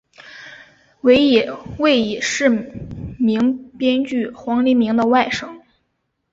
[1.01, 2.49] 为已逝
[3.19, 5.59] 名编剧黄黎明的外甥。